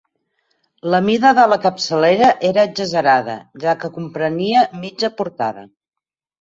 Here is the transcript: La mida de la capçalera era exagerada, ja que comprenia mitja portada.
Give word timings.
La 0.93 1.01
mida 1.09 1.33
de 1.39 1.43
la 1.51 1.59
capçalera 1.65 2.31
era 2.49 2.65
exagerada, 2.71 3.37
ja 3.67 3.77
que 3.85 3.95
comprenia 4.01 4.67
mitja 4.83 5.15
portada. 5.23 5.71